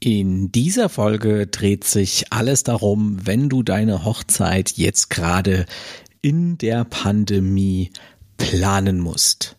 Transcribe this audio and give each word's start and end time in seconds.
In 0.00 0.52
dieser 0.52 0.88
Folge 0.88 1.46
dreht 1.46 1.84
sich 1.84 2.32
alles 2.32 2.62
darum, 2.64 3.18
wenn 3.24 3.48
du 3.48 3.62
deine 3.62 4.04
Hochzeit 4.04 4.72
jetzt 4.72 5.08
gerade 5.08 5.66
in 6.20 6.58
der 6.58 6.84
Pandemie 6.84 7.90
planen 8.36 9.00
musst. 9.00 9.56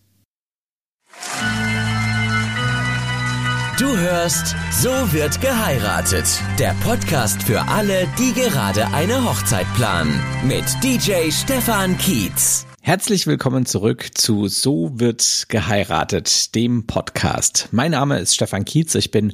Du 3.79 3.95
hörst 3.95 4.55
So 4.71 4.89
wird 5.13 5.39
geheiratet. 5.39 6.25
Der 6.57 6.75
Podcast 6.83 7.43
für 7.43 7.61
alle, 7.67 8.07
die 8.17 8.33
gerade 8.33 8.87
eine 8.87 9.23
Hochzeit 9.23 9.67
planen. 9.75 10.19
Mit 10.47 10.65
DJ 10.83 11.31
Stefan 11.31 11.97
Kietz. 11.97 12.65
Herzlich 12.87 13.27
willkommen 13.27 13.65
zurück 13.65 14.11
zu 14.13 14.47
So 14.47 14.91
wird 14.93 15.47
geheiratet, 15.49 16.55
dem 16.55 16.87
Podcast. 16.87 17.67
Mein 17.71 17.91
Name 17.91 18.17
ist 18.17 18.33
Stefan 18.33 18.63
Kietz, 18.63 18.95
ich 18.95 19.11
bin 19.11 19.33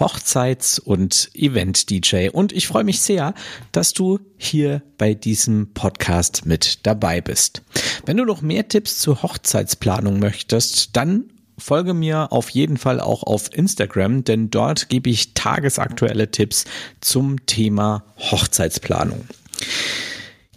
Hochzeits- 0.00 0.80
und 0.80 1.28
Event-DJ 1.34 2.30
und 2.30 2.52
ich 2.52 2.66
freue 2.66 2.82
mich 2.84 3.02
sehr, 3.02 3.34
dass 3.72 3.92
du 3.92 4.20
hier 4.38 4.80
bei 4.96 5.12
diesem 5.12 5.74
Podcast 5.74 6.46
mit 6.46 6.86
dabei 6.86 7.20
bist. 7.20 7.60
Wenn 8.06 8.16
du 8.16 8.24
noch 8.24 8.40
mehr 8.40 8.68
Tipps 8.68 9.00
zur 9.00 9.22
Hochzeitsplanung 9.22 10.18
möchtest, 10.18 10.96
dann 10.96 11.24
folge 11.58 11.92
mir 11.92 12.32
auf 12.32 12.48
jeden 12.48 12.78
Fall 12.78 13.00
auch 13.00 13.22
auf 13.22 13.54
Instagram, 13.54 14.24
denn 14.24 14.48
dort 14.48 14.88
gebe 14.88 15.10
ich 15.10 15.34
tagesaktuelle 15.34 16.30
Tipps 16.30 16.64
zum 17.02 17.44
Thema 17.44 18.02
Hochzeitsplanung. 18.16 19.26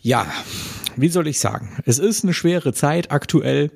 Ja, 0.02 0.26
wie 0.98 1.10
soll 1.10 1.28
ich 1.28 1.40
sagen? 1.40 1.70
Es 1.86 2.00
ist 2.00 2.24
eine 2.24 2.34
schwere 2.34 2.74
Zeit 2.74 3.12
aktuell. 3.12 3.72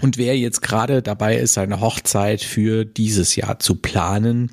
Und 0.00 0.18
wer 0.18 0.36
jetzt 0.36 0.62
gerade 0.62 1.02
dabei 1.02 1.36
ist, 1.36 1.54
seine 1.54 1.80
Hochzeit 1.80 2.42
für 2.42 2.84
dieses 2.84 3.36
Jahr 3.36 3.58
zu 3.58 3.76
planen, 3.76 4.50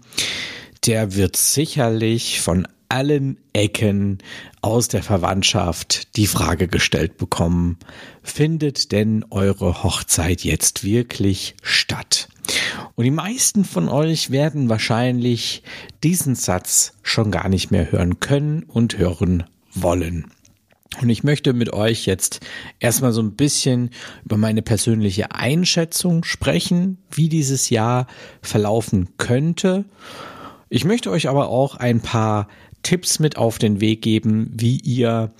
der 0.85 1.15
wird 1.15 1.37
sicherlich 1.37 2.41
von 2.41 2.67
allen 2.89 3.37
Ecken 3.53 4.17
aus 4.61 4.87
der 4.87 5.03
Verwandtschaft 5.03 6.15
die 6.17 6.27
Frage 6.27 6.67
gestellt 6.67 7.17
bekommen, 7.17 7.77
findet 8.23 8.91
denn 8.91 9.25
eure 9.29 9.83
Hochzeit 9.83 10.43
jetzt 10.43 10.83
wirklich 10.83 11.55
statt? 11.61 12.29
Und 12.95 13.05
die 13.05 13.11
meisten 13.11 13.63
von 13.63 13.89
euch 13.89 14.31
werden 14.31 14.69
wahrscheinlich 14.69 15.63
diesen 16.03 16.35
Satz 16.35 16.93
schon 17.03 17.31
gar 17.31 17.47
nicht 17.47 17.69
mehr 17.69 17.91
hören 17.91 18.19
können 18.19 18.63
und 18.63 18.97
hören 18.97 19.43
wollen. 19.73 20.25
Und 21.01 21.09
ich 21.09 21.23
möchte 21.23 21.53
mit 21.53 21.71
euch 21.71 22.05
jetzt 22.05 22.41
erstmal 22.79 23.13
so 23.13 23.21
ein 23.21 23.35
bisschen 23.35 23.91
über 24.25 24.37
meine 24.37 24.61
persönliche 24.61 25.31
Einschätzung 25.31 26.23
sprechen, 26.23 26.97
wie 27.11 27.29
dieses 27.29 27.69
Jahr 27.69 28.07
verlaufen 28.41 29.09
könnte. 29.17 29.85
Ich 30.69 30.83
möchte 30.83 31.09
euch 31.09 31.29
aber 31.29 31.49
auch 31.49 31.75
ein 31.75 32.01
paar 32.01 32.47
Tipps 32.83 33.19
mit 33.19 33.37
auf 33.37 33.59
den 33.59 33.81
Weg 33.81 34.01
geben, 34.01 34.51
wie 34.53 34.77
ihr 34.77 35.31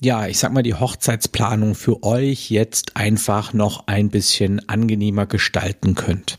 ja, 0.00 0.26
ich 0.26 0.38
sag 0.38 0.52
mal, 0.52 0.62
die 0.62 0.74
Hochzeitsplanung 0.74 1.74
für 1.74 2.02
euch 2.02 2.50
jetzt 2.50 2.96
einfach 2.96 3.54
noch 3.54 3.86
ein 3.86 4.10
bisschen 4.10 4.68
angenehmer 4.68 5.24
gestalten 5.26 5.94
könnt. 5.94 6.38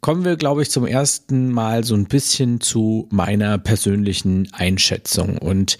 Kommen 0.00 0.24
wir, 0.24 0.36
glaube 0.36 0.62
ich, 0.62 0.70
zum 0.70 0.86
ersten 0.86 1.50
Mal 1.50 1.84
so 1.84 1.94
ein 1.94 2.06
bisschen 2.06 2.60
zu 2.60 3.06
meiner 3.10 3.58
persönlichen 3.58 4.48
Einschätzung 4.52 5.38
und 5.38 5.78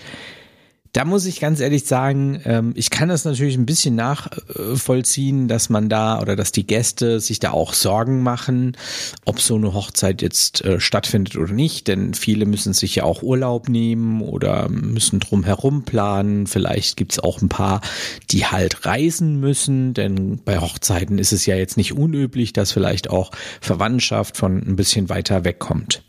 da 0.93 1.05
muss 1.05 1.27
ich 1.27 1.41
ganz 1.41 1.61
ehrlich 1.61 1.85
sagen, 1.85 2.41
ähm, 2.45 2.73
ich 2.75 2.91
kann 2.91 3.09
das 3.09 3.25
natürlich 3.25 3.57
ein 3.57 3.67
bisschen 3.67 3.95
nachvollziehen, 3.95 5.47
dass 5.47 5.69
man 5.69 5.89
da 5.89 6.21
oder 6.21 6.35
dass 6.35 6.51
die 6.51 6.67
Gäste 6.67 7.21
sich 7.21 7.39
da 7.39 7.53
auch 7.53 7.75
Sorgen 7.75 8.23
machen, 8.23 8.77
ob 9.25 9.41
so 9.41 9.55
eine 9.55 9.73
Hochzeit 9.73 10.21
jetzt 10.21 10.65
äh, 10.65 10.81
stattfindet 10.81 11.37
oder 11.37 11.53
nicht. 11.53 11.87
Denn 11.87 12.15
viele 12.15 12.45
müssen 12.45 12.73
sich 12.73 12.97
ja 12.97 13.05
auch 13.05 13.23
Urlaub 13.23 13.69
nehmen 13.69 14.21
oder 14.21 14.69
müssen 14.69 15.21
drum 15.21 15.45
herum 15.45 15.85
planen. 15.85 16.49
Vielleicht 16.49 16.97
gibt's 16.97 17.21
auch 17.21 17.41
ein 17.41 17.49
paar, 17.49 17.83
die 18.31 18.47
halt 18.47 18.85
reisen 18.85 19.39
müssen, 19.39 19.95
denn 19.95 20.41
bei 20.45 20.59
Hochzeiten 20.59 21.19
ist 21.19 21.33
es 21.33 21.47
ja 21.47 21.55
jetzt 21.55 21.77
nicht 21.77 21.93
unüblich, 21.93 22.53
dass 22.53 22.73
vielleicht 22.73 23.11
auch 23.11 23.31
Verwandtschaft 23.61 24.37
von 24.37 24.59
ein 24.59 24.75
bisschen 24.75 25.09
weiter 25.09 25.45
wegkommt. 25.45 26.03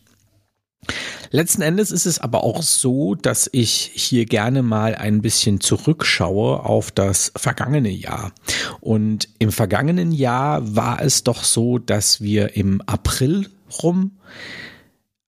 Letzten 1.33 1.61
Endes 1.61 1.91
ist 1.91 2.05
es 2.05 2.19
aber 2.19 2.43
auch 2.43 2.61
so, 2.61 3.15
dass 3.15 3.49
ich 3.53 3.91
hier 3.93 4.25
gerne 4.25 4.63
mal 4.63 4.95
ein 4.95 5.21
bisschen 5.21 5.61
zurückschaue 5.61 6.65
auf 6.65 6.91
das 6.91 7.31
vergangene 7.37 7.89
Jahr. 7.89 8.33
Und 8.81 9.29
im 9.39 9.51
vergangenen 9.53 10.11
Jahr 10.11 10.75
war 10.75 11.01
es 11.01 11.23
doch 11.23 11.43
so, 11.43 11.77
dass 11.77 12.19
wir 12.19 12.57
im 12.57 12.81
April 12.81 13.47
rum 13.81 14.11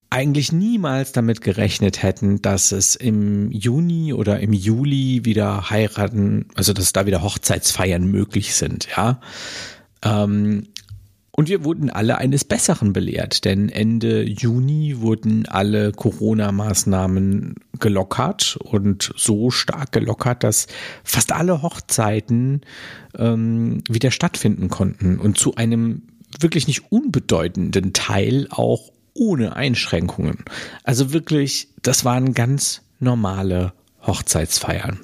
eigentlich 0.09 0.51
niemals 0.51 1.13
damit 1.13 1.41
gerechnet 1.41 2.03
hätten, 2.03 2.41
dass 2.41 2.71
es 2.71 2.95
im 2.95 3.49
Juni 3.51 4.13
oder 4.13 4.41
im 4.41 4.53
Juli 4.53 5.21
wieder 5.23 5.69
heiraten, 5.69 6.47
also 6.55 6.73
dass 6.73 6.93
da 6.93 7.05
wieder 7.05 7.23
Hochzeitsfeiern 7.23 8.05
möglich 8.05 8.53
sind, 8.53 8.89
ja. 8.95 9.21
Ähm, 10.03 10.67
und 11.35 11.49
wir 11.49 11.63
wurden 11.63 11.89
alle 11.89 12.19
eines 12.19 12.43
Besseren 12.43 12.93
belehrt, 12.93 13.43
denn 13.43 13.69
Ende 13.69 14.23
Juni 14.23 15.01
wurden 15.01 15.47
alle 15.47 15.91
Corona-Maßnahmen 15.91 17.55
gelockert 17.79 18.57
und 18.61 19.11
so 19.17 19.49
stark 19.49 19.91
gelockert, 19.91 20.43
dass 20.43 20.67
fast 21.03 21.31
alle 21.31 21.63
Hochzeiten 21.63 22.61
ähm, 23.17 23.83
wieder 23.89 24.11
stattfinden 24.11 24.69
konnten 24.69 25.17
und 25.17 25.39
zu 25.39 25.55
einem 25.55 26.03
wirklich 26.39 26.67
nicht 26.67 26.91
unbedeutenden 26.91 27.93
Teil 27.93 28.47
auch 28.51 28.91
ohne 29.15 29.55
Einschränkungen. 29.55 30.45
Also 30.83 31.13
wirklich, 31.13 31.69
das 31.81 32.05
waren 32.05 32.33
ganz 32.35 32.81
normale 32.99 33.73
Hochzeitsfeiern. 34.05 34.99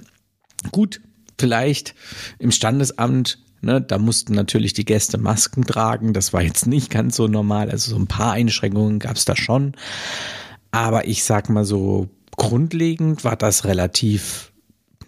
Gut, 0.71 1.01
vielleicht 1.39 1.95
im 2.37 2.51
Standesamt 2.51 3.39
Ne, 3.61 3.81
da 3.81 3.97
mussten 3.97 4.33
natürlich 4.33 4.73
die 4.73 4.85
Gäste 4.85 5.17
Masken 5.17 5.65
tragen. 5.65 6.13
Das 6.13 6.31
war 6.31 6.41
jetzt 6.41 6.65
nicht 6.65 6.89
ganz 6.89 7.15
so 7.17 7.27
normal. 7.27 7.69
Also 7.69 7.91
so 7.91 7.97
ein 7.97 8.07
paar 8.07 8.33
Einschränkungen 8.33 8.99
gab 8.99 9.17
es 9.17 9.25
da 9.25 9.35
schon. 9.35 9.73
Aber 10.71 11.07
ich 11.07 11.23
sag 11.23 11.49
mal 11.49 11.65
so, 11.65 12.09
grundlegend 12.37 13.23
war 13.23 13.35
das 13.35 13.65
relativ 13.65 14.51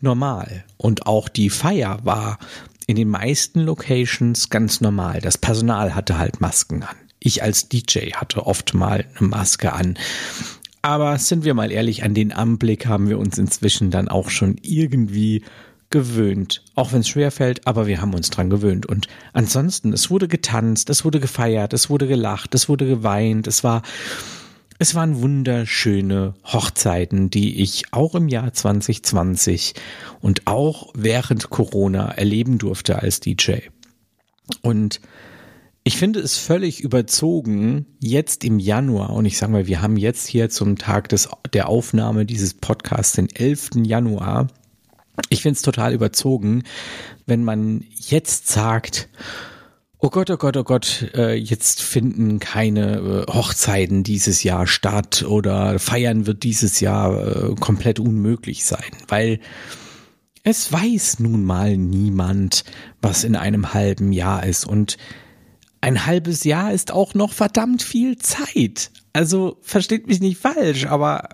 normal. 0.01 0.65
Und 0.77 1.07
auch 1.07 1.29
die 1.29 1.49
Feier 1.49 1.99
war 2.03 2.39
in 2.87 2.95
den 2.95 3.09
meisten 3.09 3.61
Locations 3.61 4.49
ganz 4.49 4.81
normal. 4.81 5.21
Das 5.21 5.37
Personal 5.37 5.95
hatte 5.95 6.17
halt 6.17 6.41
Masken 6.41 6.83
an. 6.83 6.95
Ich 7.19 7.43
als 7.43 7.69
DJ 7.69 8.13
hatte 8.13 8.45
oft 8.45 8.73
mal 8.73 9.05
eine 9.17 9.27
Maske 9.29 9.73
an. 9.73 9.97
Aber 10.81 11.17
sind 11.19 11.45
wir 11.45 11.53
mal 11.53 11.71
ehrlich, 11.71 12.03
an 12.03 12.15
den 12.15 12.31
Anblick 12.31 12.87
haben 12.87 13.07
wir 13.07 13.19
uns 13.19 13.37
inzwischen 13.37 13.91
dann 13.91 14.07
auch 14.07 14.29
schon 14.29 14.57
irgendwie 14.61 15.43
gewöhnt. 15.91 16.63
Auch 16.75 16.93
wenn 16.93 17.01
es 17.01 17.09
schwer 17.09 17.31
fällt, 17.31 17.67
aber 17.67 17.87
wir 17.87 18.01
haben 18.01 18.13
uns 18.13 18.29
dran 18.29 18.49
gewöhnt. 18.49 18.85
Und 18.85 19.07
ansonsten, 19.33 19.93
es 19.93 20.09
wurde 20.09 20.27
getanzt, 20.27 20.89
es 20.89 21.05
wurde 21.05 21.19
gefeiert, 21.19 21.73
es 21.73 21.89
wurde 21.89 22.07
gelacht, 22.07 22.55
es 22.55 22.67
wurde 22.67 22.87
geweint, 22.87 23.47
es 23.47 23.63
war, 23.63 23.83
es 24.79 24.95
waren 24.95 25.21
wunderschöne 25.21 26.33
Hochzeiten, 26.43 27.29
die 27.29 27.61
ich 27.61 27.83
auch 27.91 28.15
im 28.15 28.29
Jahr 28.29 28.51
2020 28.51 29.75
und 30.21 30.47
auch 30.47 30.91
während 30.95 31.49
Corona 31.49 32.11
erleben 32.11 32.57
durfte 32.57 32.99
als 32.99 33.19
DJ. 33.19 33.57
Und 34.61 35.01
ich 35.83 35.97
finde 35.97 36.19
es 36.19 36.37
völlig 36.37 36.81
überzogen, 36.81 37.87
jetzt 37.99 38.43
im 38.43 38.59
Januar, 38.59 39.11
und 39.11 39.25
ich 39.25 39.37
sage 39.37 39.51
mal, 39.51 39.67
wir 39.67 39.81
haben 39.81 39.97
jetzt 39.97 40.27
hier 40.27 40.49
zum 40.49 40.77
Tag 40.77 41.09
des, 41.09 41.29
der 41.53 41.69
Aufnahme 41.69 42.25
dieses 42.25 42.53
Podcasts 42.53 43.13
den 43.13 43.29
11. 43.29 43.71
Januar, 43.83 44.47
ich 45.29 45.41
finde 45.41 45.55
es 45.55 45.61
total 45.61 45.93
überzogen, 45.93 46.63
wenn 47.25 47.43
man 47.43 47.83
jetzt 47.95 48.47
sagt, 48.47 49.09
Oh 50.03 50.09
Gott, 50.09 50.31
oh 50.31 50.37
Gott, 50.37 50.57
oh 50.57 50.63
Gott, 50.63 51.11
äh, 51.13 51.35
jetzt 51.35 51.83
finden 51.83 52.39
keine 52.39 52.95
äh, 53.27 53.31
Hochzeiten 53.31 54.03
dieses 54.03 54.41
Jahr 54.41 54.65
statt 54.65 55.23
oder 55.27 55.77
feiern 55.77 56.25
wird 56.25 56.41
dieses 56.41 56.79
Jahr 56.79 57.51
äh, 57.51 57.55
komplett 57.59 57.99
unmöglich 57.99 58.65
sein, 58.65 58.89
weil 59.09 59.39
es 60.43 60.73
weiß 60.73 61.19
nun 61.19 61.45
mal 61.45 61.77
niemand, 61.77 62.63
was 62.99 63.23
in 63.23 63.35
einem 63.35 63.75
halben 63.75 64.11
Jahr 64.11 64.43
ist 64.43 64.65
und 64.65 64.97
ein 65.81 66.07
halbes 66.07 66.45
Jahr 66.45 66.73
ist 66.73 66.91
auch 66.91 67.13
noch 67.13 67.33
verdammt 67.33 67.83
viel 67.83 68.17
Zeit. 68.17 68.89
Also 69.13 69.57
versteht 69.61 70.07
mich 70.07 70.19
nicht 70.19 70.39
falsch, 70.39 70.87
aber 70.87 71.29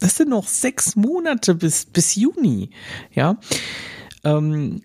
das 0.00 0.16
sind 0.16 0.30
noch 0.30 0.48
sechs 0.48 0.96
Monate 0.96 1.54
bis, 1.54 1.86
bis 1.86 2.14
Juni. 2.14 2.70
Ja. 3.12 3.38
Ähm, 4.24 4.82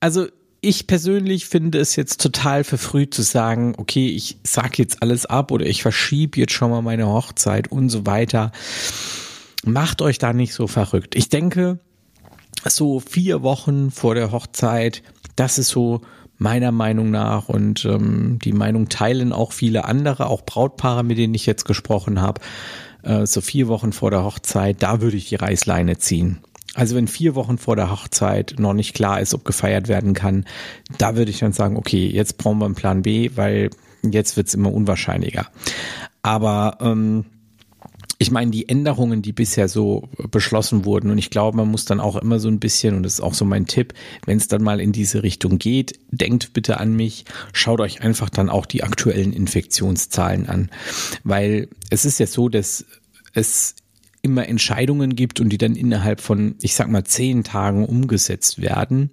also 0.00 0.26
ich 0.60 0.86
persönlich 0.86 1.46
finde 1.46 1.78
es 1.78 1.94
jetzt 1.94 2.20
total 2.20 2.64
verfrüht 2.64 3.12
zu 3.12 3.22
sagen, 3.22 3.74
okay, 3.76 4.08
ich 4.08 4.38
sag 4.44 4.78
jetzt 4.78 5.02
alles 5.02 5.26
ab 5.26 5.50
oder 5.50 5.66
ich 5.66 5.82
verschiebe 5.82 6.40
jetzt 6.40 6.54
schon 6.54 6.70
mal 6.70 6.80
meine 6.80 7.06
Hochzeit 7.06 7.70
und 7.70 7.90
so 7.90 8.06
weiter. 8.06 8.50
Macht 9.64 10.00
euch 10.00 10.18
da 10.18 10.32
nicht 10.32 10.54
so 10.54 10.66
verrückt. 10.66 11.16
Ich 11.16 11.28
denke, 11.28 11.78
so 12.66 13.00
vier 13.00 13.42
Wochen 13.42 13.90
vor 13.90 14.14
der 14.14 14.32
Hochzeit, 14.32 15.02
das 15.36 15.58
ist 15.58 15.68
so 15.68 16.00
meiner 16.38 16.72
Meinung 16.72 17.10
nach 17.10 17.48
und 17.48 17.84
ähm, 17.84 18.38
die 18.42 18.52
Meinung 18.52 18.88
teilen 18.88 19.32
auch 19.32 19.52
viele 19.52 19.84
andere, 19.84 20.26
auch 20.26 20.42
Brautpaare, 20.42 21.04
mit 21.04 21.18
denen 21.18 21.34
ich 21.34 21.46
jetzt 21.46 21.64
gesprochen 21.64 22.20
habe, 22.20 22.40
äh, 23.04 23.26
so 23.26 23.40
vier 23.40 23.68
Wochen 23.68 23.92
vor 23.92 24.10
der 24.10 24.24
Hochzeit, 24.24 24.82
da 24.82 25.00
würde 25.00 25.16
ich 25.16 25.28
die 25.28 25.36
Reißleine 25.36 25.98
ziehen. 25.98 26.40
Also 26.74 26.96
wenn 26.96 27.06
vier 27.06 27.34
Wochen 27.34 27.56
vor 27.56 27.76
der 27.76 27.90
Hochzeit 27.90 28.56
noch 28.58 28.72
nicht 28.72 28.94
klar 28.94 29.20
ist, 29.20 29.32
ob 29.32 29.44
gefeiert 29.44 29.86
werden 29.86 30.12
kann, 30.12 30.44
da 30.98 31.16
würde 31.16 31.30
ich 31.30 31.38
dann 31.38 31.52
sagen, 31.52 31.76
okay, 31.76 32.06
jetzt 32.06 32.36
brauchen 32.38 32.58
wir 32.58 32.64
einen 32.66 32.74
Plan 32.74 33.02
B, 33.02 33.30
weil 33.36 33.70
jetzt 34.02 34.36
wird's 34.36 34.54
immer 34.54 34.72
unwahrscheinlicher. 34.72 35.46
Aber 36.22 36.78
ähm, 36.80 37.26
ich 38.18 38.30
meine, 38.30 38.50
die 38.50 38.68
Änderungen, 38.68 39.22
die 39.22 39.32
bisher 39.32 39.68
so 39.68 40.08
beschlossen 40.30 40.84
wurden, 40.84 41.10
und 41.10 41.18
ich 41.18 41.30
glaube, 41.30 41.56
man 41.56 41.70
muss 41.70 41.84
dann 41.84 42.00
auch 42.00 42.16
immer 42.16 42.38
so 42.38 42.48
ein 42.48 42.60
bisschen, 42.60 42.96
und 42.96 43.02
das 43.02 43.14
ist 43.14 43.20
auch 43.20 43.34
so 43.34 43.44
mein 43.44 43.66
Tipp, 43.66 43.92
wenn 44.24 44.36
es 44.36 44.48
dann 44.48 44.62
mal 44.62 44.80
in 44.80 44.92
diese 44.92 45.22
Richtung 45.22 45.58
geht, 45.58 45.98
denkt 46.10 46.52
bitte 46.52 46.78
an 46.78 46.94
mich, 46.94 47.24
schaut 47.52 47.80
euch 47.80 48.02
einfach 48.02 48.30
dann 48.30 48.48
auch 48.48 48.66
die 48.66 48.84
aktuellen 48.84 49.32
Infektionszahlen 49.32 50.48
an. 50.48 50.70
Weil 51.24 51.68
es 51.90 52.04
ist 52.04 52.20
ja 52.20 52.26
so, 52.26 52.48
dass 52.48 52.84
es 53.32 53.74
immer 54.22 54.48
Entscheidungen 54.48 55.16
gibt 55.16 55.40
und 55.40 55.50
die 55.50 55.58
dann 55.58 55.76
innerhalb 55.76 56.20
von, 56.20 56.54
ich 56.62 56.74
sag 56.74 56.88
mal, 56.88 57.04
zehn 57.04 57.44
Tagen 57.44 57.84
umgesetzt 57.84 58.62
werden. 58.62 59.10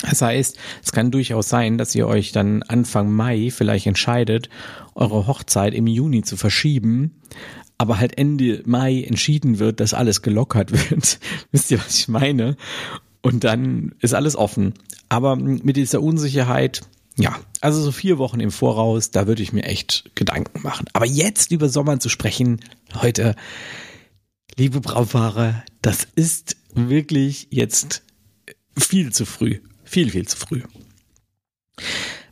Das 0.00 0.22
heißt, 0.22 0.56
es 0.82 0.92
kann 0.92 1.10
durchaus 1.10 1.48
sein, 1.48 1.76
dass 1.76 1.94
ihr 1.94 2.06
euch 2.06 2.32
dann 2.32 2.62
Anfang 2.62 3.12
Mai 3.12 3.50
vielleicht 3.50 3.86
entscheidet, 3.86 4.48
eure 4.94 5.26
Hochzeit 5.26 5.74
im 5.74 5.86
Juni 5.86 6.22
zu 6.22 6.36
verschieben, 6.36 7.20
aber 7.82 7.98
halt 7.98 8.16
Ende 8.16 8.62
Mai 8.64 9.02
entschieden 9.02 9.58
wird, 9.58 9.80
dass 9.80 9.92
alles 9.92 10.22
gelockert 10.22 10.70
wird. 10.90 11.18
Wisst 11.50 11.72
ihr, 11.72 11.80
was 11.80 11.98
ich 11.98 12.06
meine? 12.06 12.56
Und 13.22 13.42
dann 13.42 13.96
ist 13.98 14.14
alles 14.14 14.36
offen. 14.36 14.74
Aber 15.08 15.34
mit 15.34 15.76
dieser 15.76 16.00
Unsicherheit, 16.00 16.82
ja, 17.18 17.36
also 17.60 17.82
so 17.82 17.90
vier 17.90 18.18
Wochen 18.18 18.38
im 18.38 18.52
Voraus, 18.52 19.10
da 19.10 19.26
würde 19.26 19.42
ich 19.42 19.52
mir 19.52 19.64
echt 19.64 20.12
Gedanken 20.14 20.62
machen. 20.62 20.86
Aber 20.92 21.06
jetzt 21.06 21.50
über 21.50 21.68
Sommer 21.68 21.98
zu 21.98 22.08
sprechen, 22.08 22.60
heute, 22.94 23.34
liebe 24.56 24.80
Brautpaare, 24.80 25.64
das 25.82 26.06
ist 26.14 26.56
wirklich 26.74 27.48
jetzt 27.50 28.04
viel 28.78 29.12
zu 29.12 29.26
früh. 29.26 29.58
Viel, 29.82 30.10
viel 30.10 30.28
zu 30.28 30.36
früh. 30.36 30.62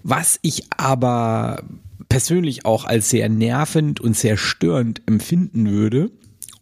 Was 0.04 0.38
ich 0.42 0.62
aber 0.76 1.64
persönlich 2.10 2.66
auch 2.66 2.84
als 2.84 3.08
sehr 3.08 3.30
nervend 3.30 4.00
und 4.00 4.14
sehr 4.14 4.36
störend 4.36 5.00
empfinden 5.06 5.70
würde 5.70 6.10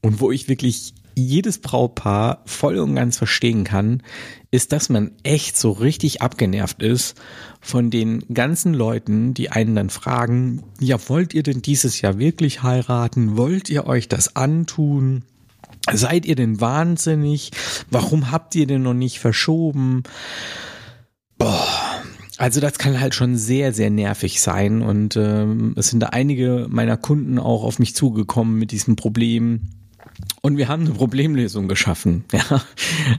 und 0.01 0.21
wo 0.21 0.31
ich 0.31 0.49
wirklich 0.49 0.95
jedes 1.17 1.59
Brautpaar 1.59 2.43
voll 2.47 2.79
und 2.79 2.95
ganz 2.95 3.19
verstehen 3.19 3.65
kann, 3.65 4.05
ist, 4.53 4.71
dass 4.71 4.89
man 4.89 5.11
echt 5.25 5.57
so 5.57 5.73
richtig 5.73 6.23
abgenervt 6.23 6.81
ist 6.83 7.21
von 7.61 7.91
den 7.91 8.23
ganzen 8.33 8.73
Leuten, 8.73 9.35
die 9.35 9.51
einen 9.51 9.75
dann 9.75 9.91
fragen, 9.91 10.63
ja, 10.79 10.97
wollt 11.09 11.35
ihr 11.35 11.43
denn 11.43 11.61
dieses 11.61 12.01
Jahr 12.01 12.19
wirklich 12.19 12.63
heiraten? 12.63 13.37
Wollt 13.37 13.69
ihr 13.69 13.87
euch 13.87 14.07
das 14.07 14.37
antun? 14.37 15.25
Seid 15.93 16.25
ihr 16.25 16.37
denn 16.37 16.61
wahnsinnig? 16.61 17.51
Warum 17.91 18.31
habt 18.31 18.55
ihr 18.55 18.67
denn 18.67 18.83
noch 18.83 18.95
nicht 18.95 19.19
verschoben? 19.19 20.05
Boah. 21.37 21.98
Also 22.39 22.61
das 22.61 22.79
kann 22.79 23.01
halt 23.01 23.15
schon 23.15 23.37
sehr, 23.37 23.73
sehr 23.73 23.91
nervig 23.91 24.41
sein 24.41 24.81
und 24.81 25.17
ähm, 25.17 25.75
es 25.77 25.91
sind 25.91 26.01
da 26.01 26.07
einige 26.07 26.67
meiner 26.71 26.97
Kunden 26.97 27.39
auch 27.39 27.65
auf 27.65 27.81
mich 27.81 27.97
zugekommen 27.97 28.57
mit 28.57 28.71
diesem 28.71 28.95
Problem. 28.95 29.63
Und 30.41 30.57
wir 30.57 30.69
haben 30.69 30.87
eine 30.87 30.95
Problemlösung 30.95 31.67
geschaffen. 31.67 32.25
Ja, 32.33 32.63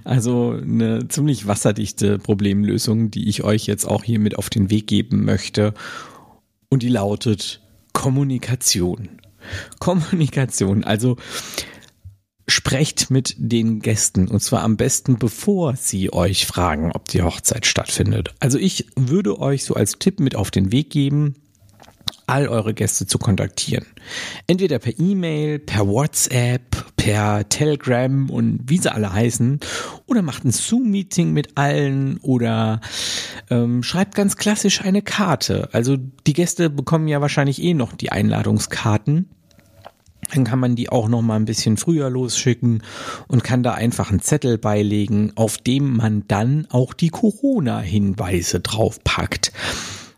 also 0.05 0.51
eine 0.51 1.09
ziemlich 1.09 1.47
wasserdichte 1.47 2.17
Problemlösung, 2.17 3.11
die 3.11 3.27
ich 3.27 3.43
euch 3.43 3.65
jetzt 3.65 3.85
auch 3.85 4.05
hier 4.05 4.19
mit 4.19 4.37
auf 4.37 4.49
den 4.49 4.69
Weg 4.69 4.87
geben 4.87 5.25
möchte. 5.25 5.73
Und 6.69 6.81
die 6.81 6.89
lautet 6.89 7.61
Kommunikation. 7.91 9.09
Kommunikation. 9.79 10.85
Also 10.85 11.17
sprecht 12.49 13.09
mit 13.09 13.35
den 13.37 13.79
Gästen 13.79 14.27
und 14.27 14.41
zwar 14.41 14.63
am 14.63 14.77
besten 14.77 15.17
bevor 15.17 15.75
sie 15.75 16.11
euch 16.11 16.45
fragen, 16.45 16.91
ob 16.93 17.07
die 17.07 17.21
Hochzeit 17.21 17.65
stattfindet. 17.65 18.33
Also 18.39 18.57
ich 18.57 18.87
würde 18.95 19.39
euch 19.39 19.63
so 19.63 19.75
als 19.75 19.97
Tipp 19.99 20.19
mit 20.19 20.35
auf 20.35 20.51
den 20.51 20.71
Weg 20.71 20.89
geben, 20.89 21.35
all 22.29 22.47
eure 22.47 22.73
Gäste 22.73 23.07
zu 23.07 23.17
kontaktieren. 23.17 23.85
Entweder 24.47 24.79
per 24.79 24.97
E-Mail, 24.99 25.59
per 25.59 25.87
WhatsApp, 25.87 26.95
per 26.95 27.49
Telegram 27.49 28.29
und 28.29 28.61
wie 28.67 28.77
sie 28.77 28.93
alle 28.93 29.11
heißen. 29.11 29.59
Oder 30.05 30.21
macht 30.21 30.45
ein 30.45 30.51
Zoom-Meeting 30.51 31.33
mit 31.33 31.57
allen 31.57 32.17
oder 32.17 32.81
ähm, 33.49 33.83
schreibt 33.83 34.15
ganz 34.15 34.37
klassisch 34.37 34.81
eine 34.81 35.01
Karte. 35.01 35.69
Also 35.71 35.97
die 35.97 36.33
Gäste 36.33 36.69
bekommen 36.69 37.07
ja 37.07 37.19
wahrscheinlich 37.21 37.61
eh 37.61 37.73
noch 37.73 37.93
die 37.93 38.11
Einladungskarten. 38.11 39.29
Dann 40.33 40.43
kann 40.43 40.59
man 40.59 40.75
die 40.75 40.89
auch 40.89 41.07
noch 41.07 41.21
mal 41.21 41.35
ein 41.35 41.45
bisschen 41.45 41.77
früher 41.77 42.09
losschicken 42.09 42.83
und 43.27 43.43
kann 43.43 43.63
da 43.63 43.73
einfach 43.73 44.11
einen 44.11 44.21
Zettel 44.21 44.57
beilegen, 44.57 45.31
auf 45.35 45.57
dem 45.57 45.97
man 45.97 46.23
dann 46.27 46.67
auch 46.69 46.93
die 46.93 47.09
Corona-Hinweise 47.09 48.59
draufpackt. 48.59 49.51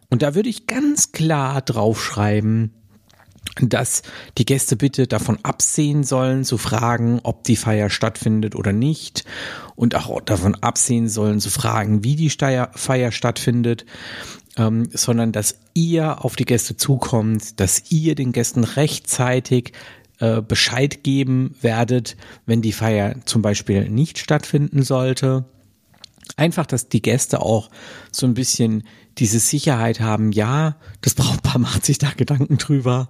Und 0.09 0.21
da 0.21 0.35
würde 0.35 0.49
ich 0.49 0.67
ganz 0.67 1.13
klar 1.13 1.61
draufschreiben, 1.61 2.73
dass 3.59 4.03
die 4.37 4.45
Gäste 4.45 4.75
bitte 4.75 5.07
davon 5.07 5.39
absehen 5.43 6.03
sollen, 6.03 6.43
zu 6.43 6.57
fragen, 6.57 7.19
ob 7.23 7.43
die 7.43 7.55
Feier 7.55 7.89
stattfindet 7.89 8.55
oder 8.55 8.73
nicht. 8.73 9.25
Und 9.75 9.95
auch 9.95 10.21
davon 10.21 10.55
absehen 10.55 11.09
sollen, 11.09 11.39
zu 11.39 11.49
fragen, 11.49 12.03
wie 12.03 12.15
die 12.15 12.29
Feier 12.29 13.11
stattfindet. 13.11 13.85
Ähm, 14.57 14.89
sondern 14.91 15.31
dass 15.31 15.59
ihr 15.73 16.25
auf 16.25 16.35
die 16.35 16.43
Gäste 16.43 16.75
zukommt, 16.75 17.61
dass 17.61 17.89
ihr 17.89 18.15
den 18.15 18.33
Gästen 18.33 18.65
rechtzeitig 18.65 19.71
äh, 20.21 20.41
Bescheid 20.41 21.03
geben 21.03 21.55
werdet, 21.61 22.15
wenn 22.45 22.61
die 22.61 22.71
Feier 22.71 23.15
zum 23.25 23.41
Beispiel 23.41 23.89
nicht 23.89 24.19
stattfinden 24.19 24.83
sollte. 24.83 25.45
Einfach, 26.37 26.65
dass 26.65 26.87
die 26.87 27.01
Gäste 27.01 27.41
auch 27.41 27.69
so 28.11 28.25
ein 28.25 28.35
bisschen 28.35 28.83
diese 29.17 29.39
Sicherheit 29.39 29.99
haben, 29.99 30.31
ja, 30.31 30.77
das 31.01 31.13
Brautpaar 31.15 31.59
macht 31.59 31.85
sich 31.85 31.97
da 31.97 32.11
Gedanken 32.15 32.57
drüber 32.57 33.09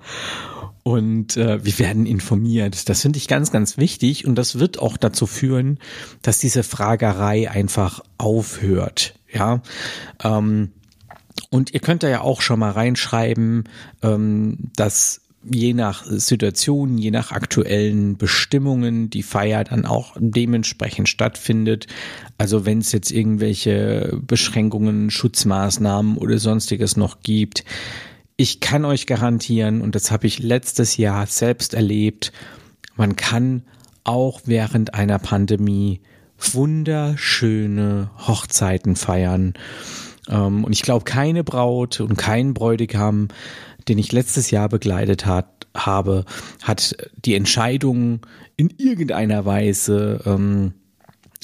und 0.83 1.37
äh, 1.37 1.63
wir 1.63 1.77
werden 1.79 2.05
informiert. 2.05 2.89
Das 2.89 3.01
finde 3.01 3.17
ich 3.17 3.27
ganz, 3.27 3.51
ganz 3.51 3.77
wichtig 3.77 4.25
und 4.25 4.35
das 4.35 4.57
wird 4.57 4.79
auch 4.79 4.97
dazu 4.97 5.27
führen, 5.27 5.79
dass 6.21 6.39
diese 6.39 6.63
Fragerei 6.63 7.51
einfach 7.51 8.01
aufhört. 8.17 9.15
Ja, 9.31 9.61
ähm, 10.23 10.71
und 11.49 11.73
ihr 11.73 11.81
könnt 11.81 12.03
da 12.03 12.09
ja 12.09 12.21
auch 12.21 12.41
schon 12.41 12.59
mal 12.59 12.71
reinschreiben, 12.71 13.65
ähm, 14.01 14.57
dass 14.75 15.21
je 15.43 15.73
nach 15.73 16.05
Situation, 16.05 16.97
je 16.97 17.11
nach 17.11 17.31
aktuellen 17.31 18.17
Bestimmungen 18.17 19.09
die 19.09 19.23
Feier 19.23 19.63
dann 19.63 19.85
auch 19.85 20.15
dementsprechend 20.19 21.09
stattfindet. 21.09 21.87
Also 22.37 22.65
wenn 22.65 22.79
es 22.79 22.91
jetzt 22.91 23.11
irgendwelche 23.11 24.19
Beschränkungen, 24.25 25.09
Schutzmaßnahmen 25.09 26.17
oder 26.17 26.37
sonstiges 26.37 26.95
noch 26.95 27.21
gibt, 27.21 27.63
ich 28.37 28.59
kann 28.59 28.85
euch 28.85 29.07
garantieren, 29.07 29.81
und 29.81 29.95
das 29.95 30.11
habe 30.11 30.27
ich 30.27 30.39
letztes 30.39 30.97
Jahr 30.97 31.27
selbst 31.27 31.73
erlebt, 31.73 32.31
man 32.95 33.15
kann 33.15 33.63
auch 34.03 34.41
während 34.45 34.93
einer 34.93 35.19
Pandemie 35.19 36.01
wunderschöne 36.39 38.09
Hochzeiten 38.27 38.95
feiern. 38.95 39.53
Ähm, 40.29 40.63
und 40.63 40.73
ich 40.73 40.81
glaube, 40.81 41.05
keine 41.05 41.43
Braut 41.43 41.99
und 41.99 42.17
kein 42.17 42.53
Bräutigam 42.53 43.27
den 43.87 43.97
ich 43.97 44.11
letztes 44.11 44.51
Jahr 44.51 44.69
begleitet 44.69 45.25
hat, 45.25 45.67
habe, 45.75 46.25
hat 46.61 46.95
die 47.25 47.35
Entscheidung 47.35 48.21
in 48.57 48.73
irgendeiner 48.77 49.45
Weise 49.45 50.21
ähm, 50.25 50.73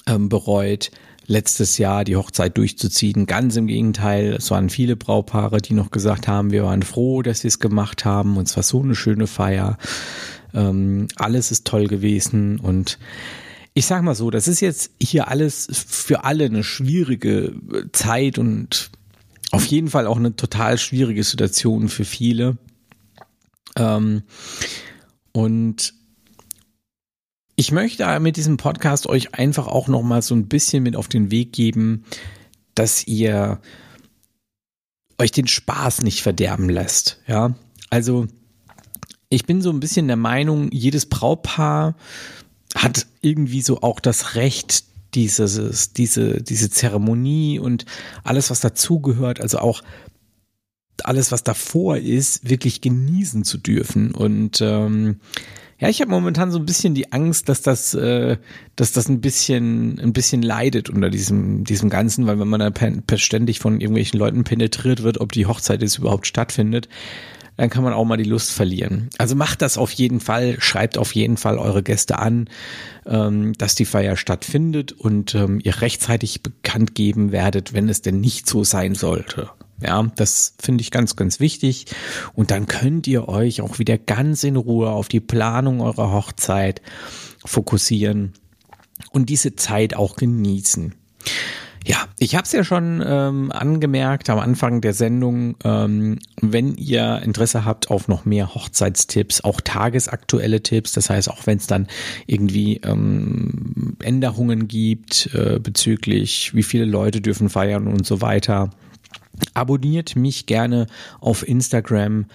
ähm, 0.06 0.30
bereut, 0.30 0.92
letztes 1.28 1.78
Jahr 1.78 2.04
die 2.04 2.16
Hochzeit 2.16 2.58
durchzuziehen. 2.58 3.26
Ganz 3.26 3.56
im 3.58 3.68
Gegenteil, 3.68 4.34
es 4.34 4.50
waren 4.50 4.70
viele 4.70 4.96
Braupaare, 4.96 5.62
die 5.62 5.74
noch 5.74 5.92
gesagt 5.92 6.28
haben, 6.28 6.52
wir 6.52 6.64
waren 6.64 6.84
froh, 6.84 7.22
dass 7.22 7.42
sie 7.42 7.50
es 7.50 7.60
gemacht 7.60 8.06
haben 8.06 8.38
und 8.38 8.48
es 8.48 8.56
war 8.56 8.64
so 8.64 8.82
eine 8.82 8.96
schöne 8.96 9.28
Feier. 9.28 9.78
Ähm, 10.54 11.08
alles 11.18 11.52
ist 11.52 11.66
toll 11.66 11.88
gewesen 11.88 12.60
und 12.60 12.98
ich 13.74 13.86
sag 13.86 14.02
mal 14.02 14.16
so, 14.16 14.32
das 14.32 14.48
ist 14.48 14.62
jetzt 14.62 14.92
hier 15.00 15.28
alles 15.28 15.68
für 15.72 16.24
alle 16.24 16.46
eine 16.46 16.64
schwierige 16.64 17.54
Zeit 17.92 18.40
und 18.40 18.90
auf 19.52 19.66
jeden 19.66 19.90
Fall 19.90 20.08
auch 20.08 20.18
eine 20.18 20.36
total 20.36 20.78
schwierige 20.78 21.24
Situation 21.24 21.90
für 21.90 22.06
viele. 22.06 22.58
Ähm, 23.76 24.24
und 25.32 25.94
ich 27.56 27.72
möchte 27.72 28.20
mit 28.20 28.38
diesem 28.38 28.58
Podcast 28.58 29.08
euch 29.08 29.34
einfach 29.34 29.68
auch 29.68 29.88
noch 29.88 30.04
mal 30.04 30.22
so 30.22 30.36
ein 30.36 30.48
bisschen 30.48 30.84
mit 30.84 30.96
auf 30.96 31.08
den 31.08 31.32
Weg 31.32 31.54
geben, 31.54 32.04
dass 32.76 33.08
ihr 33.08 33.60
euch 35.18 35.32
den 35.32 35.48
Spaß 35.48 36.04
nicht 36.04 36.22
verderben 36.22 36.70
lässt. 36.70 37.22
Ja, 37.28 37.56
also 37.90 38.28
ich 39.30 39.46
bin 39.46 39.62
so 39.62 39.72
ein 39.72 39.80
bisschen 39.80 40.08
der 40.08 40.18
Meinung, 40.18 40.72
jedes 40.72 41.08
Brautpaar 41.08 41.96
hat 42.76 43.08
irgendwie 43.22 43.62
so 43.62 43.82
auch 43.82 44.00
das 44.00 44.36
Recht, 44.36 44.84
dieses, 45.14 45.94
diese, 45.94 46.42
diese 46.42 46.70
Zeremonie 46.70 47.60
und 47.60 47.86
alles, 48.24 48.50
was 48.50 48.60
dazugehört, 48.60 49.42
also 49.42 49.60
auch 49.60 49.82
alles, 51.04 51.32
was 51.32 51.44
davor 51.44 51.98
ist, 51.98 52.50
wirklich 52.50 52.82
genießen 52.82 53.44
zu 53.44 53.58
dürfen. 53.58 54.14
Und 54.14 54.62
ähm, 54.62 55.20
ja, 55.80 55.90
ich 55.90 56.02
habe 56.02 56.10
momentan 56.10 56.52
so 56.52 56.58
ein 56.58 56.66
bisschen 56.66 56.96
die 56.96 57.12
Angst, 57.12 57.50
dass 57.50 57.62
das, 57.62 57.94
äh, 57.94 58.38
dass 58.76 58.94
das 58.94 59.10
ein 59.10 59.22
bisschen, 59.22 60.00
ein 60.00 60.14
bisschen 60.14 60.42
leidet 60.42 60.90
unter 60.90 61.10
diesem, 61.10 61.64
diesem 61.66 61.90
Ganzen, 61.90 62.26
weil 62.26 62.40
wenn 62.40 62.48
man 62.48 62.60
da 62.60 63.18
ständig 63.18 63.60
von 63.60 63.80
irgendwelchen 63.80 64.20
Leuten 64.20 64.44
penetriert 64.44 65.04
wird, 65.04 65.20
ob 65.20 65.32
die 65.32 65.46
Hochzeit 65.46 65.82
jetzt 65.82 66.00
überhaupt 66.00 66.26
stattfindet, 66.26 66.90
dann 67.58 67.70
kann 67.70 67.84
man 67.84 67.94
auch 67.94 68.06
mal 68.06 68.18
die 68.18 68.24
Lust 68.24 68.52
verlieren. 68.52 69.10
Also 69.18 69.36
macht 69.36 69.62
das 69.62 69.78
auf 69.78 69.92
jeden 69.92 70.20
Fall, 70.20 70.58
schreibt 70.60 70.98
auf 70.98 71.14
jeden 71.14 71.38
Fall 71.38 71.58
eure 71.58 71.84
Gäste 71.84 72.20
an, 72.20 72.50
ähm, 73.06 73.54
dass 73.58 73.76
die 73.76 73.86
Feier 73.86 74.16
stattfindet 74.16 74.94
und 74.94 75.36
ähm, 75.36 75.60
ihr 75.64 75.82
rechtzeitig 75.82 76.44
bekannt 76.44 76.96
geben 76.96 77.32
werdet, 77.32 77.74
wenn 77.74 77.90
es 77.90 78.02
denn 78.02 78.20
nicht 78.20 78.48
so 78.48 78.64
sein 78.64 78.96
sollte. 78.96 79.50
Ja, 79.82 80.04
das 80.16 80.56
finde 80.60 80.82
ich 80.82 80.92
ganz, 80.92 81.16
ganz 81.16 81.40
wichtig. 81.40 81.86
Und 82.34 82.52
dann 82.52 82.68
könnt 82.68 83.08
ihr 83.08 83.28
euch 83.28 83.62
auch 83.62 83.80
wieder 83.80 83.98
ganz 83.98 84.44
in 84.44 84.56
Ruhe 84.56 84.90
auf 84.90 85.08
die 85.08 85.20
Planung 85.20 85.82
eurer 85.82 86.12
Hochzeit 86.12 86.82
fokussieren 87.46 88.34
und 89.12 89.30
diese 89.30 89.56
Zeit 89.56 89.96
auch 89.96 90.16
genießen. 90.16 90.96
Ja, 91.86 92.06
ich 92.20 92.36
habe 92.36 92.44
es 92.44 92.52
ja 92.52 92.66
schon 92.66 93.02
ähm, 93.06 93.50
angemerkt 93.50 94.30
am 94.30 94.40
Anfang 94.40 94.82
der 94.82 94.94
Sendung, 94.94 95.56
ähm, 95.64 96.20
wenn 96.42 96.76
ihr 96.76 97.22
Interesse 97.24 97.64
habt 97.64 97.90
auf 97.90 98.10
noch 98.10 98.26
mehr 98.26 98.54
Hochzeitstipps, 98.54 99.42
auch 99.42 99.62
tagesaktuelle 99.62 100.62
Tipps, 100.62 100.92
das 100.92 101.10
heißt 101.10 101.30
auch 101.30 101.48
wenn 101.48 101.60
es 101.60 101.68
dann 101.68 101.88
irgendwie 102.26 102.82
ähm, 102.84 103.96
Änderungen 104.04 104.68
gibt 104.68 105.34
äh, 105.34 105.60
bezüglich 105.64 106.54
wie 106.54 106.64
viele 106.64 106.84
Leute 106.84 107.22
dürfen 107.22 107.48
feiern 107.48 107.88
und 107.88 108.06
so 108.06 108.20
weiter, 108.20 108.70
Abonniert 109.54 110.16
mich 110.16 110.46
gerne 110.46 110.88
auf 111.20 111.48
Instagram. 111.48 112.26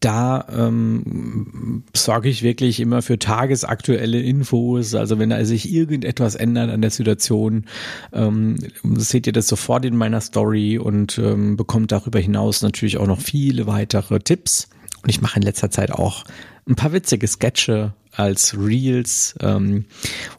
Da 0.00 0.46
ähm, 0.52 1.84
sorge 1.94 2.28
ich 2.28 2.42
wirklich 2.42 2.80
immer 2.80 3.02
für 3.02 3.18
tagesaktuelle 3.18 4.20
Infos. 4.20 4.94
Also 4.94 5.18
wenn 5.18 5.30
da 5.30 5.44
sich 5.44 5.72
irgendetwas 5.72 6.34
ändert 6.34 6.70
an 6.70 6.82
der 6.82 6.90
Situation, 6.90 7.66
ähm, 8.12 8.58
seht 8.96 9.26
ihr 9.26 9.32
das 9.32 9.46
sofort 9.46 9.84
in 9.84 9.96
meiner 9.96 10.20
Story 10.20 10.78
und 10.78 11.18
ähm, 11.18 11.56
bekommt 11.56 11.92
darüber 11.92 12.18
hinaus 12.18 12.62
natürlich 12.62 12.98
auch 12.98 13.06
noch 13.06 13.20
viele 13.20 13.66
weitere 13.66 14.18
Tipps. 14.18 14.68
Und 15.02 15.10
ich 15.10 15.20
mache 15.20 15.36
in 15.36 15.42
letzter 15.42 15.70
Zeit 15.70 15.92
auch 15.92 16.24
ein 16.68 16.76
paar 16.76 16.92
witzige 16.92 17.26
Sketche 17.26 17.92
als 18.12 18.56
Reels, 18.56 19.34
ähm, 19.40 19.86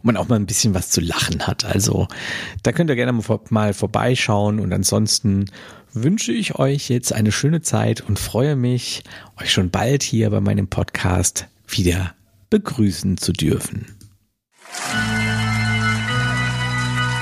wo 0.01 0.07
man 0.07 0.17
auch 0.17 0.27
mal 0.27 0.35
ein 0.35 0.45
bisschen 0.45 0.73
was 0.73 0.89
zu 0.89 1.01
lachen 1.01 1.45
hat. 1.47 1.65
Also 1.65 2.07
da 2.61 2.71
könnt 2.71 2.89
ihr 2.89 2.95
gerne 2.95 3.19
mal 3.49 3.73
vorbeischauen 3.73 4.59
und 4.59 4.71
ansonsten 4.73 5.45
wünsche 5.93 6.31
ich 6.31 6.55
euch 6.55 6.89
jetzt 6.89 7.13
eine 7.13 7.31
schöne 7.31 7.61
Zeit 7.61 8.01
und 8.01 8.19
freue 8.19 8.55
mich, 8.55 9.03
euch 9.41 9.51
schon 9.51 9.69
bald 9.69 10.03
hier 10.03 10.29
bei 10.29 10.41
meinem 10.41 10.67
Podcast 10.67 11.47
wieder 11.67 12.13
begrüßen 12.49 13.17
zu 13.17 13.33
dürfen. 13.33 13.85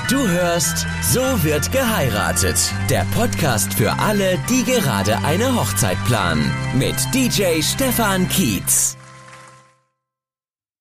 Du 0.08 0.28
hörst 0.28 0.86
So 1.00 1.20
wird 1.42 1.72
geheiratet. 1.72 2.56
Der 2.90 3.06
Podcast 3.14 3.72
für 3.72 3.92
alle, 3.98 4.38
die 4.50 4.62
gerade 4.64 5.18
eine 5.24 5.54
Hochzeit 5.54 5.96
planen. 6.04 6.50
Mit 6.78 6.96
DJ 7.14 7.62
Stefan 7.62 8.28
Kietz. 8.28 8.98